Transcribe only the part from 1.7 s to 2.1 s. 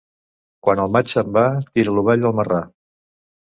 tira